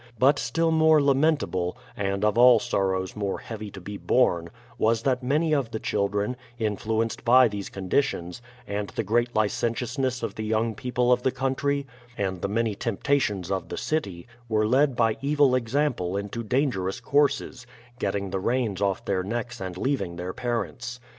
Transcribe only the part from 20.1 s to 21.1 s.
their parents.